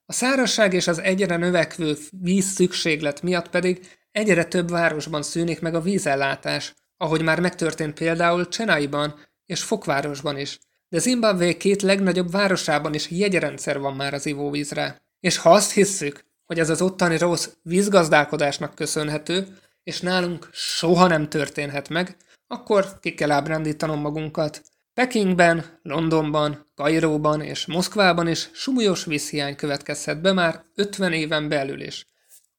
A 0.05 0.13
szárasság 0.13 0.73
és 0.73 0.87
az 0.87 0.99
egyre 0.99 1.37
növekvő 1.37 1.97
víz 2.21 2.45
szükséglet 2.45 3.21
miatt 3.21 3.49
pedig 3.49 3.87
egyre 4.11 4.45
több 4.45 4.69
városban 4.69 5.23
szűnik 5.23 5.61
meg 5.61 5.75
a 5.75 5.81
vízellátás, 5.81 6.73
ahogy 6.97 7.21
már 7.21 7.39
megtörtént 7.39 7.93
például 7.93 8.47
Csenaiban 8.47 9.19
és 9.45 9.63
Fokvárosban 9.63 10.37
is. 10.37 10.59
De 10.89 10.99
Zimbabwe 10.99 11.57
két 11.57 11.81
legnagyobb 11.81 12.31
városában 12.31 12.93
is 12.93 13.09
jegyrendszer 13.11 13.79
van 13.79 13.95
már 13.95 14.13
az 14.13 14.25
ivóvízre. 14.25 15.01
És 15.19 15.37
ha 15.37 15.51
azt 15.51 15.71
hisszük, 15.71 16.25
hogy 16.45 16.59
ez 16.59 16.69
az 16.69 16.81
ottani 16.81 17.17
rossz 17.17 17.49
vízgazdálkodásnak 17.61 18.75
köszönhető, 18.75 19.57
és 19.83 20.01
nálunk 20.01 20.49
soha 20.51 21.07
nem 21.07 21.29
történhet 21.29 21.89
meg, 21.89 22.17
akkor 22.47 22.99
ki 22.99 23.13
kell 23.13 23.31
ábrándítanom 23.31 23.99
magunkat. 23.99 24.61
Pekingben, 24.93 25.79
Londonban, 25.81 26.64
Kairóban 26.75 27.41
és 27.41 27.65
Moszkvában 27.65 28.27
is 28.27 28.49
súlyos 28.53 29.05
vízhiány 29.05 29.55
következhet 29.55 30.21
be 30.21 30.33
már 30.33 30.63
50 30.75 31.13
éven 31.13 31.49
belül 31.49 31.81
is. 31.81 32.05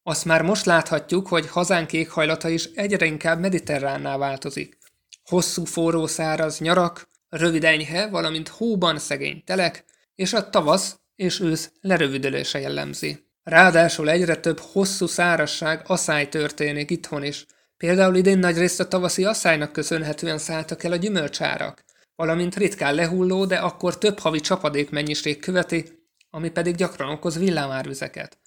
Azt 0.02 0.24
már 0.24 0.42
most 0.42 0.64
láthatjuk, 0.64 1.28
hogy 1.28 1.48
hazánk 1.48 1.92
éghajlata 1.92 2.48
is 2.48 2.64
egyre 2.74 3.06
inkább 3.06 3.40
mediterránná 3.40 4.16
változik. 4.16 4.78
Hosszú 5.24 5.64
forró 5.64 6.06
száraz 6.06 6.58
nyarak, 6.58 7.08
rövid 7.28 7.64
enyhe, 7.64 8.08
valamint 8.08 8.48
hóban 8.48 8.98
szegény 8.98 9.42
telek, 9.44 9.84
és 10.14 10.32
a 10.32 10.50
tavasz 10.50 10.96
és 11.16 11.40
ősz 11.40 11.70
lerövidülése 11.80 12.60
jellemzi. 12.60 13.24
Ráadásul 13.42 14.10
egyre 14.10 14.36
több 14.36 14.58
hosszú 14.58 15.06
szárasság, 15.06 15.82
asszály 15.86 16.28
történik 16.28 16.90
itthon 16.90 17.24
is. 17.24 17.46
Például 17.76 18.16
idén 18.16 18.38
nagy 18.38 18.58
részt 18.58 18.80
a 18.80 18.88
tavaszi 18.88 19.24
asszálynak 19.24 19.72
köszönhetően 19.72 20.38
szálltak 20.38 20.84
el 20.84 20.92
a 20.92 20.96
gyümölcsárak, 20.96 21.84
valamint 22.16 22.56
ritkán 22.56 22.94
lehulló, 22.94 23.44
de 23.44 23.56
akkor 23.56 23.98
több 23.98 24.18
havi 24.18 24.40
csapadék 24.40 24.90
mennyiség 24.90 25.40
követi, 25.40 25.84
ami 26.30 26.50
pedig 26.50 26.74
gyakran 26.74 27.10
okoz 27.10 27.38
villámárvizeket. 27.38 28.38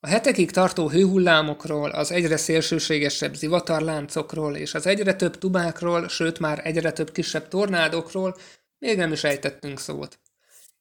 A 0.00 0.08
hetekig 0.08 0.50
tartó 0.50 0.88
hőhullámokról, 0.88 1.90
az 1.90 2.12
egyre 2.12 2.36
szélsőségesebb 2.36 3.34
zivatarláncokról 3.34 4.56
és 4.56 4.74
az 4.74 4.86
egyre 4.86 5.14
több 5.14 5.38
tubákról, 5.38 6.08
sőt 6.08 6.38
már 6.38 6.60
egyre 6.64 6.92
több 6.92 7.12
kisebb 7.12 7.48
tornádokról 7.48 8.36
még 8.78 8.96
nem 8.96 9.12
is 9.12 9.24
ejtettünk 9.24 9.80
szót 9.80 10.18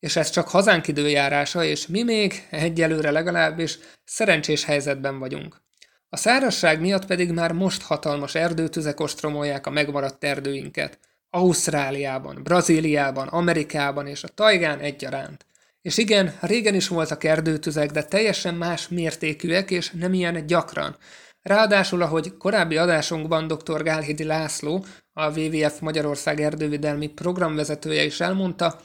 és 0.05 0.15
ez 0.15 0.29
csak 0.29 0.47
hazánk 0.47 0.87
időjárása, 0.87 1.63
és 1.63 1.87
mi 1.87 2.03
még, 2.03 2.47
egyelőre 2.49 3.11
legalábbis, 3.11 3.79
szerencsés 4.03 4.63
helyzetben 4.63 5.19
vagyunk. 5.19 5.61
A 6.09 6.17
szárazság 6.17 6.79
miatt 6.79 7.05
pedig 7.05 7.31
már 7.31 7.51
most 7.51 7.81
hatalmas 7.81 8.35
erdőtüzek 8.35 8.99
ostromolják 8.99 9.65
a 9.65 9.69
megmaradt 9.69 10.23
erdőinket. 10.23 10.99
Ausztráliában, 11.35 12.43
Brazíliában, 12.43 13.27
Amerikában 13.27 14.07
és 14.07 14.23
a 14.23 14.27
tajgán 14.27 14.79
egyaránt. 14.79 15.45
És 15.81 15.97
igen, 15.97 16.37
régen 16.41 16.75
is 16.75 16.87
voltak 16.87 17.23
erdőtüzek, 17.23 17.91
de 17.91 18.03
teljesen 18.03 18.55
más 18.55 18.87
mértékűek 18.87 19.71
és 19.71 19.91
nem 19.91 20.13
ilyen 20.13 20.47
gyakran. 20.47 20.97
Ráadásul, 21.41 22.01
ahogy 22.01 22.37
korábbi 22.37 22.77
adásunkban 22.77 23.47
dr. 23.47 23.83
Gálhidi 23.83 24.23
László, 24.23 24.85
a 25.13 25.39
WWF 25.39 25.79
Magyarország 25.79 26.41
erdővédelmi 26.41 27.07
programvezetője 27.07 28.03
is 28.03 28.19
elmondta, 28.19 28.81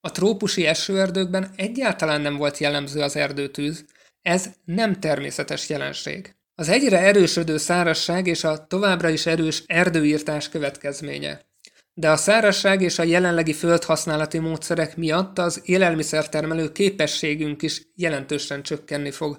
a 0.00 0.10
trópusi 0.10 0.66
esőerdőkben 0.66 1.50
egyáltalán 1.56 2.20
nem 2.20 2.36
volt 2.36 2.58
jellemző 2.58 3.00
az 3.00 3.16
erdőtűz, 3.16 3.84
ez 4.22 4.46
nem 4.64 5.00
természetes 5.00 5.68
jelenség. 5.68 6.34
Az 6.54 6.68
egyre 6.68 6.98
erősödő 6.98 7.56
szárasság 7.56 8.26
és 8.26 8.44
a 8.44 8.66
továbbra 8.66 9.08
is 9.08 9.26
erős 9.26 9.62
erdőírtás 9.66 10.48
következménye. 10.48 11.50
De 11.94 12.10
a 12.10 12.16
szárasság 12.16 12.82
és 12.82 12.98
a 12.98 13.02
jelenlegi 13.02 13.52
földhasználati 13.52 14.38
módszerek 14.38 14.96
miatt 14.96 15.38
az 15.38 15.60
élelmiszertermelő 15.64 16.72
képességünk 16.72 17.62
is 17.62 17.82
jelentősen 17.94 18.62
csökkenni 18.62 19.10
fog, 19.10 19.38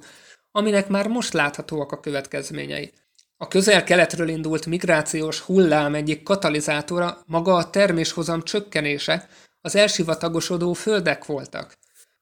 aminek 0.52 0.88
már 0.88 1.08
most 1.08 1.34
láthatóak 1.34 1.92
a 1.92 2.00
következményei. 2.00 2.94
A 3.38 3.48
közel-keletről 3.48 4.28
indult 4.28 4.66
migrációs 4.66 5.40
hullám 5.40 5.96
egyik 5.96 6.24
katalizátora 6.24 7.24
maga 7.26 7.56
a 7.56 7.70
terméshozam 7.70 8.42
csökkenése, 8.42 9.30
az 9.62 9.76
elsivatagosodó 9.76 10.74
földek 10.74 11.26
voltak. 11.26 11.78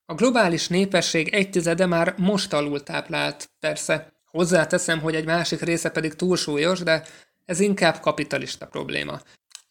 A 0.06 0.14
globális 0.14 0.68
népesség 0.68 1.28
egy 1.28 1.50
tizede 1.50 1.86
már 1.86 2.14
most 2.18 2.54
alul 2.54 2.84
táplált, 2.84 3.50
persze. 3.60 4.14
Hozzáteszem, 4.26 5.00
hogy 5.00 5.16
egy 5.16 5.26
másik 5.26 5.62
része 5.62 5.90
pedig 5.90 6.14
túlsúlyos, 6.14 6.80
de 6.80 7.04
ez 7.46 7.60
inkább 7.60 8.00
kapitalista 8.00 8.66
probléma. 8.66 9.22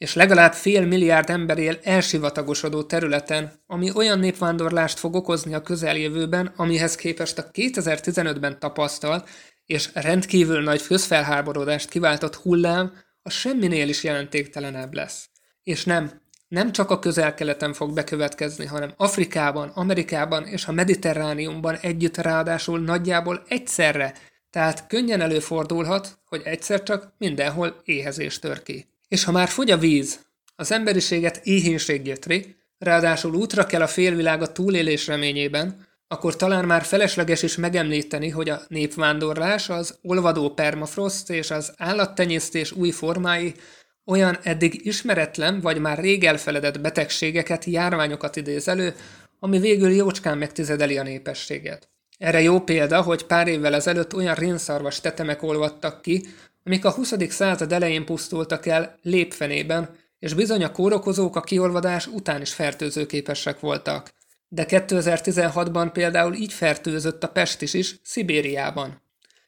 És 0.01 0.15
legalább 0.15 0.53
fél 0.53 0.87
milliárd 0.87 1.31
ember 1.31 1.59
él 1.59 1.79
elsivatagosodó 1.83 2.83
területen, 2.83 3.53
ami 3.67 3.91
olyan 3.95 4.19
népvándorlást 4.19 4.99
fog 4.99 5.15
okozni 5.15 5.55
a 5.55 5.63
közeljövőben, 5.63 6.53
amihez 6.57 6.95
képest 6.95 7.39
a 7.39 7.51
2015-ben 7.51 8.59
tapasztalt 8.59 9.29
és 9.65 9.91
rendkívül 9.95 10.63
nagy 10.63 10.83
közfelháborodást 10.83 11.89
kiváltott 11.89 12.35
hullám 12.35 12.93
a 13.23 13.31
semminél 13.31 13.89
is 13.89 14.05
jelentéktelenebb 14.05 14.95
lesz. 14.95 15.29
És 15.63 15.85
nem, 15.85 16.23
nem 16.49 16.73
csak 16.73 16.91
a 16.91 16.99
közel-keleten 16.99 17.73
fog 17.73 17.93
bekövetkezni, 17.93 18.67
hanem 18.67 18.93
Afrikában, 18.97 19.69
Amerikában 19.69 20.47
és 20.47 20.67
a 20.67 20.73
Mediterrániumban 20.73 21.77
együtt 21.77 22.17
ráadásul 22.17 22.81
nagyjából 22.81 23.43
egyszerre, 23.49 24.15
tehát 24.51 24.87
könnyen 24.87 25.21
előfordulhat, 25.21 26.19
hogy 26.25 26.43
egyszer 26.45 26.83
csak 26.83 27.15
mindenhol 27.19 27.81
éhezés 27.85 28.39
tör 28.39 28.63
ki. 28.63 28.90
És 29.11 29.25
ha 29.25 29.33
már 29.33 29.49
fogy 29.49 29.71
a 29.71 29.79
víz, 29.79 30.21
az 30.57 30.73
emberiséget 30.73 31.41
éhénység 31.45 32.03
gyötri, 32.03 32.57
ráadásul 32.79 33.35
útra 33.35 33.67
kell 33.67 33.81
a 33.81 33.87
félvilág 33.87 34.43
a 34.43 34.53
túlélés 34.53 35.07
reményében, 35.07 35.87
akkor 36.09 36.37
talán 36.37 36.65
már 36.65 36.83
felesleges 36.83 37.43
is 37.43 37.57
megemlíteni, 37.57 38.29
hogy 38.29 38.49
a 38.49 38.61
népvándorlás, 38.69 39.69
az 39.69 39.99
olvadó 40.03 40.51
permafrost 40.51 41.31
és 41.31 41.51
az 41.51 41.73
állattenyésztés 41.77 42.73
új 42.73 42.91
formái 42.91 43.55
olyan 44.05 44.39
eddig 44.43 44.87
ismeretlen 44.87 45.61
vagy 45.61 45.79
már 45.79 45.99
rég 45.99 46.25
elfeledett 46.25 46.81
betegségeket, 46.81 47.65
járványokat 47.65 48.37
idéz 48.37 48.69
elő, 48.69 48.95
ami 49.39 49.59
végül 49.59 49.91
jócskán 49.91 50.39
megtizedeli 50.39 50.99
a 50.99 51.03
népességet. 51.03 51.89
Erre 52.19 52.41
jó 52.41 52.61
példa, 52.61 53.03
hogy 53.03 53.27
pár 53.27 53.49
évvel 53.49 53.75
ezelőtt 53.75 54.15
olyan 54.15 54.35
rénszarvas 54.35 55.01
tetemek 55.01 55.43
olvadtak 55.43 56.03
ki, 56.03 56.23
amik 56.65 56.85
a 56.85 56.91
20. 56.91 57.15
század 57.29 57.73
elején 57.73 58.05
pusztultak 58.05 58.67
el 58.67 58.99
lépfenében, 59.03 59.97
és 60.19 60.35
bizony 60.35 60.65
a 60.65 60.73
kórokozók 60.73 61.37
a 61.37 61.41
kiolvadás 61.41 62.07
után 62.07 62.41
is 62.41 62.53
fertőzőképesek 62.53 63.61
voltak. 63.61 64.13
De 64.49 64.65
2016-ban 64.69 65.91
például 65.93 66.35
így 66.35 66.53
fertőzött 66.53 67.25
a 67.25 67.29
Pestis 67.29 67.75
is, 67.75 68.01
Szibériában. 68.03 69.03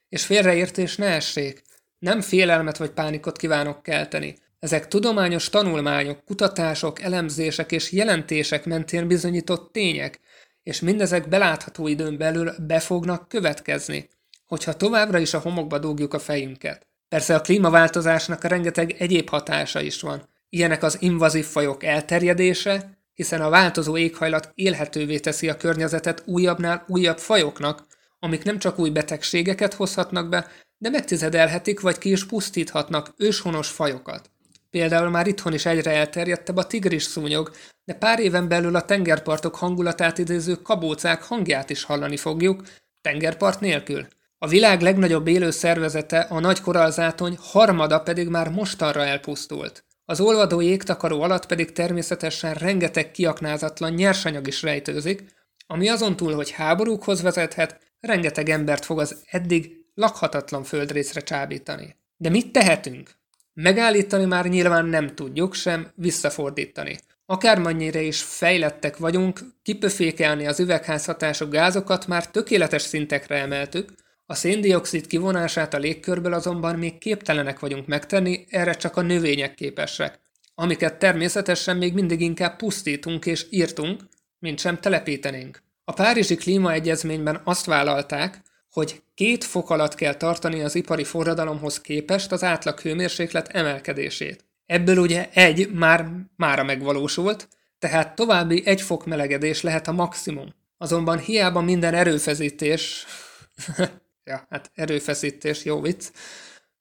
És 0.09 0.25
félreértés 0.25 0.97
ne 0.97 1.07
essék. 1.07 1.63
Nem 1.99 2.21
félelmet 2.21 2.77
vagy 2.77 2.91
pánikot 2.91 3.37
kívánok 3.37 3.83
kelteni. 3.83 4.37
Ezek 4.59 4.89
tudományos 4.89 5.49
tanulmányok, 5.49 6.25
kutatások, 6.25 7.03
elemzések 7.03 7.73
és 7.73 7.93
jelentések 7.93 8.65
mentén 8.65 9.07
bizonyított 9.07 9.73
tények, 9.73 10.21
és 10.63 10.81
mindezek 10.81 11.29
belátható 11.29 11.87
időn 11.87 12.17
belül 12.17 12.53
be 12.67 12.81
fognak 12.81 13.29
következni, 13.29 14.09
hogyha 14.47 14.77
továbbra 14.77 15.19
is 15.19 15.35
a 15.35 15.39
homokba 15.39 15.79
dugjuk 15.79 16.15
a 16.15 16.19
fejünket. 16.19 16.87
Persze 17.13 17.35
a 17.35 17.41
klímaváltozásnak 17.41 18.45
rengeteg 18.45 18.95
egyéb 18.99 19.29
hatása 19.29 19.81
is 19.81 20.01
van. 20.01 20.29
Ilyenek 20.49 20.83
az 20.83 20.97
invazív 21.01 21.45
fajok 21.45 21.85
elterjedése, 21.85 22.99
hiszen 23.15 23.41
a 23.41 23.49
változó 23.49 23.97
éghajlat 23.97 24.53
élhetővé 24.55 25.19
teszi 25.19 25.49
a 25.49 25.57
környezetet 25.57 26.23
újabbnál 26.27 26.85
újabb 26.87 27.19
fajoknak, 27.19 27.87
amik 28.19 28.43
nem 28.43 28.59
csak 28.59 28.79
új 28.79 28.91
betegségeket 28.91 29.75
hozhatnak 29.75 30.29
be, 30.29 30.47
de 30.79 30.91
megtizedelhetik 30.91 31.81
vagy 31.81 31.99
ki 31.99 32.11
is 32.11 32.27
pusztíthatnak 32.27 33.15
őshonos 33.17 33.69
fajokat. 33.69 34.31
Például 34.71 35.11
már 35.11 35.27
itthon 35.27 35.53
is 35.53 35.67
egyre 35.67 35.91
elterjedtebb 35.91 36.57
a 36.57 36.67
tigris 36.67 37.03
szúnyog, 37.03 37.51
de 37.85 37.95
pár 37.95 38.19
éven 38.19 38.49
belül 38.49 38.77
a 38.77 38.85
tengerpartok 38.85 39.55
hangulatát 39.55 40.19
idéző 40.19 40.55
kabócák 40.55 41.23
hangját 41.23 41.71
is 41.71 41.83
hallani 41.83 42.17
fogjuk, 42.17 42.63
tengerpart 43.01 43.61
nélkül. 43.61 44.07
A 44.43 44.49
világ 44.49 44.81
legnagyobb 44.81 45.27
élő 45.27 45.51
szervezete, 45.51 46.19
a 46.19 46.41
nagy 46.41 46.61
korallzátony 46.61 47.39
harmada 47.41 48.01
pedig 48.01 48.29
már 48.29 48.49
mostanra 48.51 49.05
elpusztult. 49.05 49.85
Az 50.05 50.21
olvadó 50.21 50.61
jégtakaró 50.61 51.23
alatt 51.23 51.47
pedig 51.47 51.73
természetesen 51.73 52.55
rengeteg 52.55 53.11
kiaknázatlan 53.11 53.93
nyersanyag 53.93 54.47
is 54.47 54.63
rejtőzik, 54.63 55.25
ami 55.67 55.89
azon 55.89 56.17
túl, 56.17 56.35
hogy 56.35 56.51
háborúkhoz 56.51 57.23
vezethet, 57.23 57.81
rengeteg 58.01 58.49
embert 58.49 58.85
fog 58.85 59.01
az 59.01 59.23
eddig 59.31 59.73
lakhatatlan 59.95 60.63
földrészre 60.63 61.21
csábítani. 61.21 61.97
De 62.17 62.29
mit 62.29 62.53
tehetünk? 62.53 63.11
Megállítani 63.53 64.25
már 64.25 64.47
nyilván 64.47 64.87
nem 64.87 65.15
tudjuk, 65.15 65.55
sem 65.55 65.93
visszafordítani. 65.95 66.99
Akármennyire 67.27 68.01
is 68.01 68.23
fejlettek 68.23 68.97
vagyunk, 68.97 69.41
kipöfékelni 69.63 70.47
az 70.47 70.61
üvegházhatású 70.61 71.49
gázokat 71.49 72.07
már 72.07 72.31
tökéletes 72.31 72.83
szintekre 72.83 73.37
emeltük, 73.37 73.89
a 74.33 74.35
széndiokszid 74.35 75.07
kivonását 75.07 75.75
a 75.75 75.79
légkörből 75.79 76.33
azonban 76.33 76.79
még 76.79 76.99
képtelenek 76.99 77.59
vagyunk 77.59 77.87
megtenni, 77.87 78.45
erre 78.49 78.73
csak 78.73 78.97
a 78.97 79.01
növények 79.03 79.55
képesek, 79.55 80.19
amiket 80.55 80.99
természetesen 80.99 81.77
még 81.77 81.95
mindig 81.95 82.21
inkább 82.21 82.57
pusztítunk 82.57 83.27
és 83.27 83.47
írtunk, 83.51 84.03
mint 84.39 84.59
sem 84.59 84.81
telepítenénk. 84.81 85.63
A 85.85 85.93
Párizsi 85.93 86.35
Klímaegyezményben 86.35 87.41
azt 87.45 87.67
vállalták, 87.67 88.43
hogy 88.71 89.03
két 89.15 89.45
fok 89.45 89.71
alatt 89.71 89.95
kell 89.95 90.15
tartani 90.15 90.63
az 90.63 90.75
ipari 90.75 91.05
forradalomhoz 91.05 91.81
képest 91.81 92.33
az 92.33 92.43
átlag 92.43 92.81
hőmérséklet 92.81 93.49
emelkedését. 93.49 94.45
Ebből 94.67 94.99
ugye 94.99 95.29
egy 95.33 95.73
már 95.73 96.09
mára 96.37 96.63
megvalósult, 96.63 97.49
tehát 97.79 98.15
további 98.15 98.63
egy 98.65 98.81
fok 98.81 99.07
melegedés 99.07 99.63
lehet 99.63 99.89
a 99.89 99.93
maximum. 99.93 100.55
Azonban 100.79 101.19
hiába 101.19 101.61
minden 101.61 101.95
erőfeszítés, 101.95 103.07
ja, 104.25 104.47
hát 104.51 104.71
erőfeszítés, 104.75 105.65
jó 105.65 105.81
vicc, 105.81 106.11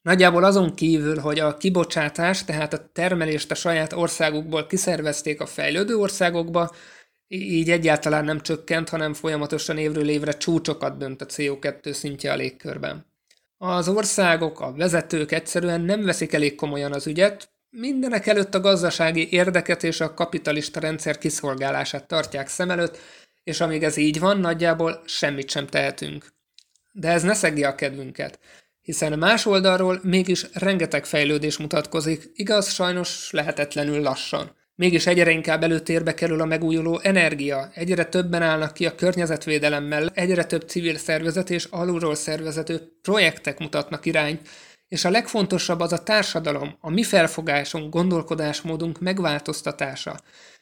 Nagyjából 0.02 0.44
azon 0.44 0.76
kívül, 0.76 1.20
hogy 1.20 1.40
a 1.40 1.58
kibocsátás, 1.58 2.46
tehát 2.46 2.74
a 2.74 2.90
termelést 2.94 3.52
a 3.52 3.56
saját 3.56 3.94
országukból 3.94 4.68
kiszervezték 4.68 5.42
a 5.42 5.46
fejlődő 5.46 5.96
országokba, 5.96 6.72
így 7.28 7.70
egyáltalán 7.70 8.26
nem 8.26 8.42
csökkent, 8.42 8.90
hanem 8.90 9.14
folyamatosan 9.14 9.78
évről 9.78 10.10
évre 10.10 10.32
csúcsokat 10.32 10.98
dönt 10.98 11.22
a 11.22 11.26
CO2 11.26 11.92
szintje 11.92 12.32
a 12.32 12.36
légkörben. 12.36 13.06
Az 13.58 13.88
országok, 13.88 14.60
a 14.60 14.74
vezetők 14.74 15.32
egyszerűen 15.32 15.82
nem 15.82 16.04
veszik 16.04 16.34
elég 16.34 16.56
komolyan 16.56 16.94
az 16.94 17.08
ügyet, 17.08 17.50
mindenek 17.70 18.28
előtt 18.28 18.56
a 18.56 18.60
gazdasági 18.60 19.32
érdeket 19.32 19.84
és 19.84 20.02
a 20.02 20.14
kapitalista 20.14 20.80
rendszer 20.80 21.18
kiszolgálását 21.18 22.08
tartják 22.08 22.48
szem 22.48 22.70
előtt, 22.70 22.98
és 23.44 23.62
amíg 23.62 23.84
ez 23.84 23.98
így 23.98 24.20
van, 24.20 24.40
nagyjából 24.40 25.02
semmit 25.06 25.50
sem 25.50 25.68
tehetünk. 25.68 26.26
De 26.92 27.10
ez 27.10 27.24
ne 27.24 27.34
szegje 27.34 27.68
a 27.68 27.76
kedvünket, 27.76 28.40
hiszen 28.82 29.20
más 29.20 29.46
oldalról 29.46 30.00
mégis 30.04 30.46
rengeteg 30.54 31.06
fejlődés 31.06 31.58
mutatkozik, 31.58 32.32
igaz, 32.34 32.72
sajnos 32.72 33.32
lehetetlenül 33.32 34.02
lassan. 34.02 34.60
Mégis 34.76 35.08
egyre 35.08 35.32
inkább 35.32 35.64
előtérbe 35.64 36.14
kerül 36.14 36.42
a 36.42 36.46
megújuló 36.46 37.00
energia, 37.04 37.72
egyre 37.74 38.06
többen 38.06 38.42
állnak 38.42 38.74
ki 38.74 38.86
a 38.86 38.96
környezetvédelemmel, 38.96 40.12
egyre 40.14 40.44
több 40.44 40.70
civil 40.70 40.98
szervezet 40.98 41.50
és 41.50 41.68
alulról 41.70 42.16
szervezető 42.16 42.98
projektek 43.02 43.60
mutatnak 43.60 44.06
irányt, 44.06 44.50
és 44.88 45.06
a 45.06 45.10
legfontosabb 45.10 45.80
az 45.80 45.92
a 45.92 46.04
társadalom, 46.04 46.78
a 46.80 46.90
mi 46.90 47.04
felfogásunk, 47.04 47.94
gondolkodásmódunk 47.94 49.00
megváltoztatása. 49.00 50.20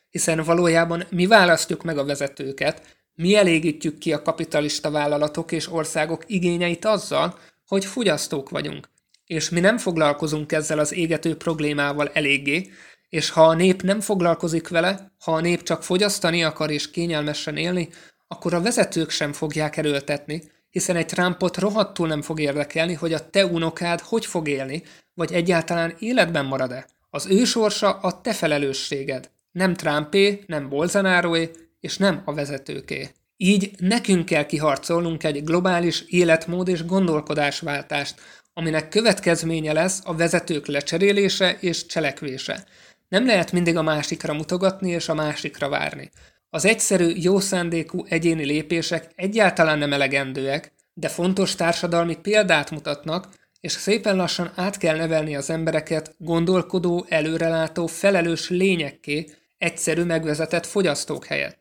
Hiszen 0.10 0.44
valójában 0.44 1.04
mi 1.10 1.28
választjuk 1.28 1.84
meg 1.84 1.98
a 1.98 2.06
vezetőket, 2.06 2.99
mi 3.22 3.36
elégítjük 3.36 3.98
ki 3.98 4.14
a 4.14 4.22
kapitalista 4.22 4.92
vállalatok 4.92 5.52
és 5.52 5.72
országok 5.72 6.24
igényeit 6.28 6.86
azzal, 6.86 7.38
hogy 7.68 7.86
fogyasztók 7.86 8.50
vagyunk. 8.50 8.90
És 9.26 9.50
mi 9.50 9.60
nem 9.60 9.78
foglalkozunk 9.78 10.52
ezzel 10.52 10.80
az 10.80 10.94
égető 10.94 11.36
problémával 11.36 12.10
eléggé, 12.14 12.70
és 13.10 13.30
ha 13.30 13.48
a 13.48 13.54
nép 13.54 13.82
nem 13.82 14.00
foglalkozik 14.00 14.68
vele, 14.68 15.12
ha 15.20 15.32
a 15.32 15.40
nép 15.40 15.64
csak 15.64 15.84
fogyasztani 15.84 16.44
akar 16.44 16.72
és 16.72 16.92
kényelmesen 16.92 17.58
élni, 17.58 17.90
akkor 18.28 18.54
a 18.54 18.62
vezetők 18.62 19.10
sem 19.10 19.34
fogják 19.34 19.78
erőltetni, 19.78 20.44
hiszen 20.70 20.96
egy 20.96 21.06
Trumpot 21.06 21.58
rohadtul 21.58 22.08
nem 22.08 22.22
fog 22.22 22.40
érdekelni, 22.40 22.94
hogy 22.94 23.14
a 23.14 23.30
te 23.30 23.46
unokád 23.46 24.00
hogy 24.00 24.26
fog 24.26 24.48
élni, 24.48 24.84
vagy 25.14 25.34
egyáltalán 25.34 25.96
életben 26.00 26.46
marad-e. 26.46 26.88
Az 27.10 27.28
ő 27.30 27.44
sorsa 27.44 27.92
a 27.92 28.22
te 28.22 28.34
felelősséged. 28.34 29.30
Nem 29.52 29.74
Trumpé, 29.74 30.44
nem 30.48 30.70
Bolsonaroé, 30.70 31.52
és 31.80 31.98
nem 31.98 32.22
a 32.26 32.34
vezetőké. 32.34 33.10
Így 33.38 33.72
nekünk 33.78 34.26
kell 34.26 34.46
kiharcolnunk 34.46 35.24
egy 35.24 35.44
globális 35.44 36.02
életmód 36.02 36.68
és 36.68 36.86
gondolkodásváltást, 36.86 38.22
aminek 38.54 38.90
következménye 38.90 39.74
lesz 39.74 40.02
a 40.04 40.16
vezetők 40.16 40.66
lecserélése 40.66 41.58
és 41.60 41.86
cselekvése. 41.86 42.66
Nem 43.08 43.26
lehet 43.26 43.52
mindig 43.52 43.78
a 43.78 43.82
másikra 43.82 44.34
mutogatni 44.34 44.90
és 44.90 45.10
a 45.10 45.14
másikra 45.14 45.70
várni. 45.70 46.12
Az 46.50 46.66
egyszerű, 46.66 47.12
jó 47.16 47.40
szándékú 47.40 48.06
egyéni 48.08 48.46
lépések 48.46 49.12
egyáltalán 49.16 49.78
nem 49.78 49.94
elegendőek, 49.94 50.74
de 50.94 51.08
fontos 51.08 51.56
társadalmi 51.56 52.16
példát 52.16 52.72
mutatnak, 52.72 53.28
és 53.60 53.72
szépen 53.72 54.16
lassan 54.16 54.52
át 54.56 54.78
kell 54.78 54.98
nevelni 54.98 55.36
az 55.36 55.50
embereket 55.50 56.16
gondolkodó, 56.18 57.06
előrelátó, 57.10 57.88
felelős 57.88 58.50
lényekké, 58.50 59.26
egyszerű 59.58 60.04
megvezetett 60.04 60.66
fogyasztók 60.66 61.26
helyett. 61.26 61.59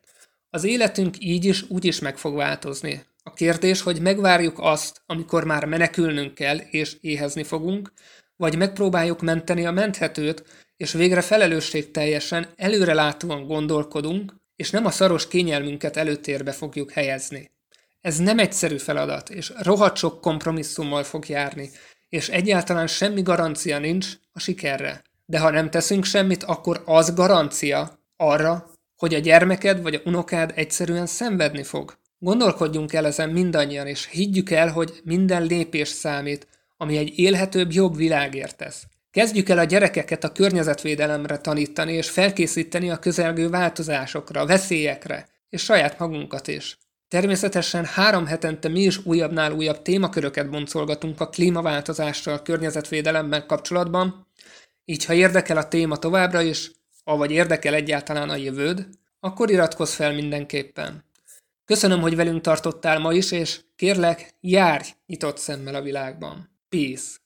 Az 0.51 0.65
életünk 0.65 1.17
így 1.19 1.45
is, 1.45 1.71
úgy 1.71 1.85
is 1.85 1.99
meg 1.99 2.19
fog 2.19 2.35
változni. 2.35 3.05
A 3.23 3.33
kérdés, 3.33 3.81
hogy 3.81 4.01
megvárjuk 4.01 4.59
azt, 4.59 5.03
amikor 5.07 5.45
már 5.45 5.65
menekülnünk 5.65 6.35
kell 6.35 6.57
és 6.57 6.97
éhezni 7.01 7.43
fogunk, 7.43 7.93
vagy 8.37 8.57
megpróbáljuk 8.57 9.21
menteni 9.21 9.67
a 9.67 9.71
menthetőt, 9.71 10.45
és 10.77 10.93
végre 10.93 11.21
felelősségteljesen, 11.21 12.49
előrelátóan 12.57 13.47
gondolkodunk, 13.47 14.35
és 14.57 14.71
nem 14.71 14.87
a 14.87 14.91
szaros 14.91 15.29
kényelmünket 15.29 15.97
előtérbe 15.97 16.53
fogjuk 16.53 16.91
helyezni. 16.91 17.51
Ez 18.01 18.19
nem 18.19 18.39
egyszerű 18.39 18.77
feladat, 18.77 19.31
és 19.31 19.53
rohadt 19.57 19.97
sok 19.97 20.21
kompromisszummal 20.21 21.03
fog 21.03 21.29
járni, 21.29 21.71
és 22.09 22.29
egyáltalán 22.29 22.87
semmi 22.87 23.23
garancia 23.23 23.79
nincs 23.79 24.07
a 24.33 24.41
sikerre. 24.41 25.03
De 25.27 25.39
ha 25.39 25.51
nem 25.51 25.71
teszünk 25.71 26.05
semmit, 26.05 26.43
akkor 26.43 26.83
az 26.85 27.15
garancia 27.15 28.03
arra, 28.17 28.71
hogy 28.99 29.15
a 29.15 29.19
gyermeked 29.19 29.83
vagy 29.83 29.95
a 29.95 30.01
unokád 30.05 30.53
egyszerűen 30.55 31.07
szenvedni 31.07 31.63
fog. 31.63 31.99
Gondolkodjunk 32.19 32.93
el 32.93 33.07
ezen 33.07 33.31
mindannyian, 33.31 33.87
és 33.87 34.09
higgyük 34.11 34.51
el, 34.51 34.69
hogy 34.69 35.01
minden 35.05 35.43
lépés 35.43 35.89
számít, 35.89 36.47
ami 36.77 36.97
egy 36.97 37.19
élhetőbb, 37.19 37.73
jobb 37.73 37.97
világért 37.97 38.57
tesz. 38.57 38.83
Kezdjük 39.11 39.49
el 39.49 39.59
a 39.59 39.65
gyerekeket 39.65 40.25
a 40.25 40.33
környezetvédelemre 40.33 41.39
tanítani, 41.39 41.93
és 41.93 42.11
felkészíteni 42.11 42.91
a 42.91 42.99
közelgő 42.99 43.49
változásokra, 43.49 44.47
veszélyekre, 44.47 45.29
és 45.49 45.63
saját 45.63 45.99
magunkat 45.99 46.49
is. 46.49 46.79
Természetesen 47.09 47.85
három 47.85 48.27
hetente 48.27 48.69
mi 48.69 48.81
is 48.81 49.07
újabbnál 49.07 49.53
újabb 49.53 49.83
témaköröket 49.83 50.51
boncolgatunk 50.51 51.21
a 51.21 51.29
klímaváltozással, 51.29 52.43
környezetvédelemmel 52.43 53.47
kapcsolatban, 53.47 54.27
így 54.85 55.05
ha 55.05 55.13
érdekel 55.13 55.57
a 55.57 55.69
téma 55.69 55.97
továbbra 55.97 56.41
is, 56.41 56.71
avagy 57.09 57.31
érdekel 57.31 57.75
egyáltalán 57.75 58.29
a 58.29 58.37
jövőd, 58.37 58.89
akkor 59.21 59.51
iratkozz 59.51 59.95
fel 59.95 60.15
mindenképpen. 60.15 61.05
Köszönöm, 61.65 62.01
hogy 62.01 62.17
velünk 62.17 62.41
tartottál 62.41 62.99
ma 62.99 63.13
is, 63.13 63.31
és 63.31 63.61
kérlek, 63.77 64.35
járj 64.41 64.89
nyitott 65.07 65.39
szemmel 65.39 65.75
a 65.75 65.83
világban. 65.83 66.51
Peace! 66.69 67.17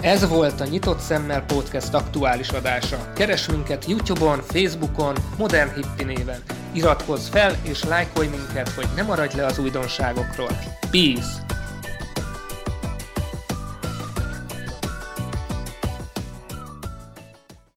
Ez 0.00 0.28
volt 0.28 0.60
a 0.60 0.66
Nyitott 0.66 0.98
Szemmel 0.98 1.44
Podcast 1.44 1.94
aktuális 1.94 2.48
adása. 2.48 3.12
Keres 3.12 3.48
minket 3.48 3.84
Youtube-on, 3.84 4.38
Facebookon, 4.42 5.16
Modern 5.38 5.74
Hippi 5.74 6.04
néven. 6.04 6.42
Iratkozz 6.78 7.28
fel 7.28 7.56
és 7.62 7.84
lájkolj 7.84 8.26
minket, 8.26 8.68
hogy 8.68 8.86
ne 8.96 9.02
maradj 9.02 9.36
le 9.36 9.46
az 9.46 9.58
újdonságokról. 9.58 10.58
Peace! 10.90 11.57